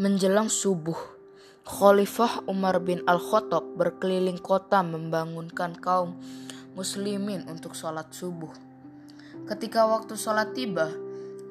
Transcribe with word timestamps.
Menjelang 0.00 0.48
subuh, 0.48 0.96
Khalifah 1.60 2.48
Umar 2.48 2.80
bin 2.80 3.04
Al-Khattab 3.04 3.76
berkeliling 3.76 4.40
kota 4.40 4.80
membangunkan 4.80 5.76
kaum 5.76 6.16
muslimin 6.72 7.44
untuk 7.52 7.76
sholat 7.76 8.08
subuh. 8.08 8.48
Ketika 9.44 9.84
waktu 9.84 10.16
sholat 10.16 10.56
tiba, 10.56 10.88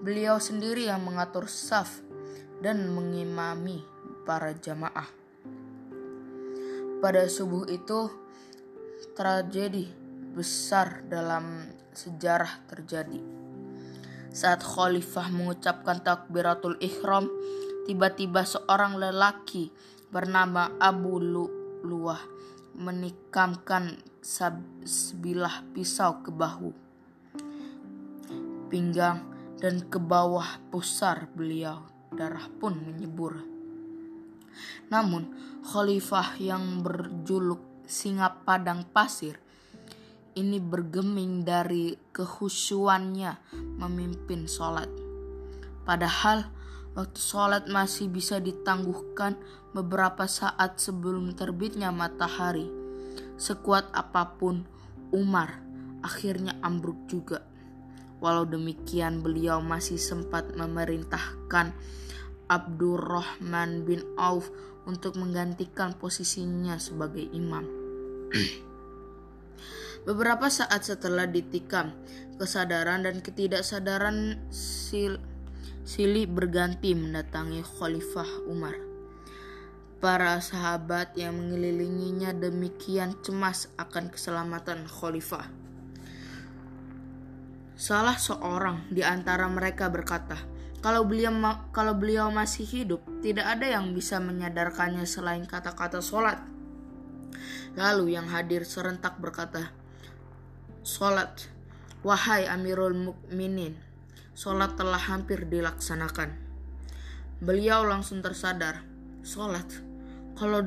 beliau 0.02 0.42
sendiri 0.42 0.90
yang 0.90 1.06
mengatur 1.06 1.46
saf 1.46 2.02
dan 2.58 2.90
mengimami 2.90 3.86
para 4.26 4.58
jamaah. 4.58 5.06
Pada 7.06 7.30
subuh 7.30 7.70
itu, 7.70 8.10
tragedi 9.14 9.94
besar 10.34 11.06
dalam 11.06 11.70
sejarah 11.94 12.66
terjadi. 12.66 13.22
Saat 14.34 14.66
khalifah 14.66 15.30
mengucapkan 15.30 16.02
takbiratul 16.02 16.82
ihram, 16.82 17.30
Tiba-tiba 17.90 18.46
seorang 18.46 19.02
lelaki 19.02 19.74
bernama 20.14 20.78
Abu 20.78 21.18
Luwah 21.82 22.22
menikamkan 22.78 23.98
sebilah 24.86 25.66
pisau 25.74 26.22
ke 26.22 26.30
bahu, 26.30 26.70
pinggang, 28.70 29.26
dan 29.58 29.82
ke 29.90 29.98
bawah 29.98 30.62
pusar 30.70 31.34
beliau. 31.34 31.82
Darah 32.14 32.46
pun 32.62 32.78
menyebur. 32.78 33.42
Namun, 34.94 35.34
khalifah 35.66 36.38
yang 36.38 36.86
berjuluk 36.86 37.90
singa 37.90 38.38
padang 38.46 38.86
pasir 38.86 39.42
ini 40.38 40.62
bergeming 40.62 41.42
dari 41.42 41.98
kehusuannya 42.14 43.34
memimpin 43.82 44.46
sholat. 44.46 44.94
Padahal 45.90 46.59
Waktu 47.00 47.16
sholat 47.16 47.72
masih 47.72 48.12
bisa 48.12 48.44
ditangguhkan 48.44 49.40
beberapa 49.72 50.28
saat 50.28 50.84
sebelum 50.84 51.32
terbitnya 51.32 51.96
matahari. 51.96 52.68
Sekuat 53.40 53.88
apa 53.96 54.36
pun, 54.36 54.68
Umar 55.16 55.64
akhirnya 56.04 56.60
ambruk 56.60 57.08
juga. 57.08 57.48
Walau 58.20 58.44
demikian, 58.44 59.24
beliau 59.24 59.64
masih 59.64 59.96
sempat 59.96 60.52
memerintahkan 60.52 61.72
Abdurrahman 62.52 63.88
bin 63.88 64.04
Auf 64.20 64.52
untuk 64.84 65.16
menggantikan 65.16 65.96
posisinya 65.96 66.76
sebagai 66.84 67.24
imam. 67.32 67.64
Beberapa 70.04 70.52
saat 70.52 70.84
setelah 70.84 71.32
ditikam, 71.32 71.96
kesadaran 72.36 73.08
dan 73.08 73.24
ketidaksadaran 73.24 74.36
sil 74.52 75.29
silih 75.90 76.30
berganti 76.30 76.94
mendatangi 76.94 77.66
Khalifah 77.66 78.46
Umar. 78.46 78.78
Para 79.98 80.38
sahabat 80.38 81.18
yang 81.18 81.34
mengelilinginya 81.34 82.30
demikian 82.30 83.18
cemas 83.26 83.74
akan 83.74 84.14
keselamatan 84.14 84.86
Khalifah. 84.86 85.50
Salah 87.74 88.22
seorang 88.22 88.86
di 88.94 89.02
antara 89.02 89.50
mereka 89.50 89.90
berkata, 89.90 90.38
kalau 90.78 91.10
beliau 91.10 91.34
kalau 91.74 91.98
beliau 91.98 92.30
masih 92.30 92.70
hidup, 92.70 93.02
tidak 93.26 93.50
ada 93.58 93.82
yang 93.82 93.90
bisa 93.98 94.22
menyadarkannya 94.22 95.10
selain 95.10 95.50
kata-kata 95.50 96.06
sholat. 96.06 96.38
Lalu 97.74 98.14
yang 98.14 98.30
hadir 98.30 98.62
serentak 98.62 99.18
berkata, 99.18 99.74
Sholat, 100.86 101.50
wahai 102.06 102.46
Amirul 102.46 102.94
Mukminin, 102.96 103.89
sholat 104.40 104.80
telah 104.80 105.04
hampir 105.12 105.52
dilaksanakan. 105.52 106.32
Beliau 107.44 107.84
langsung 107.84 108.24
tersadar, 108.24 108.88
sholat. 109.20 109.68
Kalau 110.40 110.64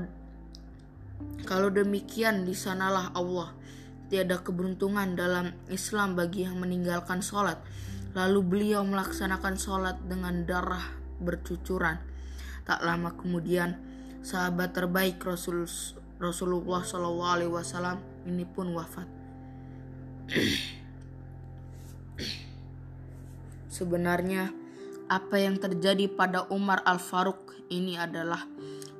kalau 1.48 1.72
demikian 1.72 2.44
di 2.44 2.52
sanalah 2.52 3.16
Allah. 3.16 3.56
Tiada 4.12 4.44
keberuntungan 4.44 5.16
dalam 5.16 5.56
Islam 5.72 6.12
bagi 6.12 6.44
yang 6.44 6.60
meninggalkan 6.60 7.24
sholat. 7.24 7.56
Lalu 8.12 8.44
beliau 8.44 8.84
melaksanakan 8.84 9.56
sholat 9.56 9.96
dengan 10.04 10.44
darah 10.44 10.84
bercucuran. 11.16 11.96
Tak 12.68 12.84
lama 12.84 13.16
kemudian, 13.16 13.80
sahabat 14.20 14.76
terbaik 14.76 15.16
Rasul 15.24 15.64
Rasulullah 16.20 16.84
SAW 16.84 18.28
ini 18.28 18.44
pun 18.44 18.68
wafat. 18.76 19.08
Sebenarnya 23.72 24.52
apa 25.08 25.40
yang 25.40 25.56
terjadi 25.56 26.04
pada 26.12 26.44
Umar 26.52 26.84
Al-Faruq 26.84 27.72
ini 27.72 27.96
adalah 27.96 28.44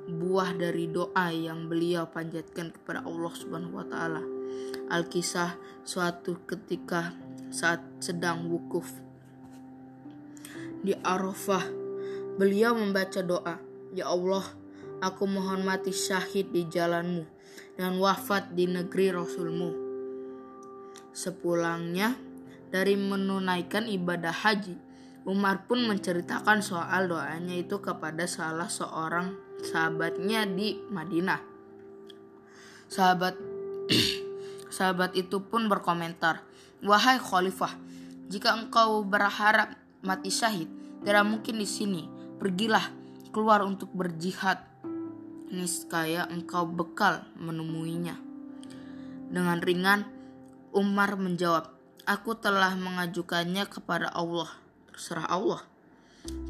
buah 0.09 0.57
dari 0.57 0.89
doa 0.89 1.29
yang 1.29 1.69
beliau 1.69 2.09
panjatkan 2.09 2.73
kepada 2.73 3.05
Allah 3.05 3.33
Subhanahu 3.37 3.77
wa 3.77 3.85
taala. 3.85 4.25
Al-Kisah 4.89 5.61
suatu 5.85 6.41
ketika 6.49 7.13
saat 7.53 7.85
sedang 8.01 8.49
wukuf 8.49 8.89
di 10.81 10.97
Arafah, 11.05 11.69
beliau 12.41 12.73
membaca 12.73 13.21
doa, 13.21 13.61
"Ya 13.93 14.09
Allah, 14.09 14.43
aku 15.05 15.29
mohon 15.29 15.61
mati 15.69 15.93
syahid 15.93 16.49
di 16.49 16.65
jalanmu 16.65 17.29
dan 17.77 18.01
wafat 18.01 18.57
di 18.57 18.65
negeri 18.65 19.13
Rasulmu." 19.13 19.69
Sepulangnya, 21.13 22.17
dari 22.73 22.97
menunaikan 22.97 23.85
ibadah 23.85 24.33
haji. 24.33 24.73
Umar 25.29 25.69
pun 25.69 25.85
menceritakan 25.85 26.65
soal 26.65 27.05
doanya 27.05 27.53
itu 27.53 27.77
kepada 27.79 28.25
salah 28.25 28.67
seorang 28.67 29.37
sahabatnya 29.61 30.49
di 30.49 30.81
Madinah. 30.89 31.39
Sahabat 32.89 33.37
sahabat 34.75 35.13
itu 35.13 35.37
pun 35.45 35.69
berkomentar, 35.69 36.41
"Wahai 36.81 37.21
khalifah, 37.21 37.77
jika 38.27 38.57
engkau 38.57 39.05
berharap 39.05 39.77
mati 40.01 40.33
syahid, 40.33 40.67
tidak 41.05 41.23
mungkin 41.29 41.61
di 41.61 41.69
sini. 41.69 42.03
Pergilah 42.41 42.89
keluar 43.31 43.63
untuk 43.63 43.93
berjihad. 43.95 44.59
Niscaya 45.53 46.27
engkau 46.27 46.67
bekal 46.67 47.23
menemuinya." 47.39 48.17
Dengan 49.31 49.63
ringan, 49.63 50.03
Umar 50.75 51.15
menjawab, 51.15 51.82
Aku 52.03 52.35
telah 52.35 52.75
mengajukannya 52.75 53.63
kepada 53.71 54.11
Allah. 54.11 54.51
Terserah 54.91 55.23
Allah. 55.23 55.63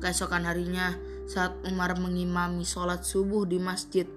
Keesokan 0.02 0.50
harinya, 0.50 0.98
saat 1.30 1.54
Umar 1.70 1.94
mengimami 2.02 2.66
sholat 2.66 3.06
subuh 3.06 3.46
di 3.46 3.62
masjid, 3.62 4.10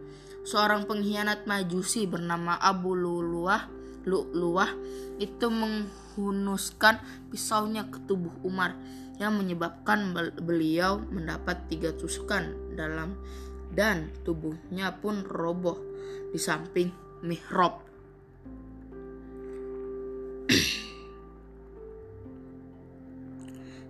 seorang 0.48 0.88
pengkhianat 0.88 1.44
majusi 1.44 2.08
bernama 2.08 2.56
Abu 2.56 2.96
Luluah, 2.96 3.68
Lu'luah 4.08 4.72
itu 5.20 5.52
menghunuskan 5.52 7.04
pisaunya 7.28 7.84
ke 7.92 8.00
tubuh 8.08 8.32
Umar 8.40 8.72
yang 9.20 9.36
menyebabkan 9.36 10.16
beliau 10.40 11.04
mendapat 11.12 11.68
tiga 11.68 11.92
tusukan 11.92 12.72
dalam 12.72 13.12
dan 13.76 14.08
tubuhnya 14.24 14.94
pun 15.04 15.20
roboh 15.20 15.76
di 16.32 16.40
samping 16.40 16.94
mihrab. 17.20 17.85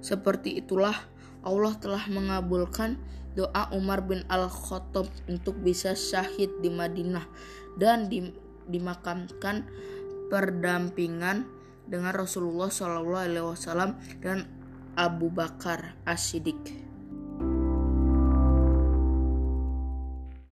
Seperti 0.07 0.63
itulah 0.63 0.95
Allah 1.43 1.75
telah 1.83 2.07
mengabulkan 2.07 2.95
doa 3.35 3.67
Umar 3.75 4.07
bin 4.07 4.23
Al-Khattab 4.31 5.11
untuk 5.27 5.59
bisa 5.67 5.99
syahid 5.99 6.63
di 6.63 6.71
Madinah 6.71 7.27
dan 7.75 8.07
dimakamkan 8.71 9.67
perdampingan 10.31 11.51
dengan 11.91 12.15
Rasulullah 12.15 12.71
SAW 12.71 13.99
dan 14.23 14.47
Abu 14.95 15.27
Bakar 15.27 15.99
As-Siddiq. 16.07 16.86